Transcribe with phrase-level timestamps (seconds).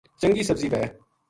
[0.21, 0.83] چنگی سبزی وھے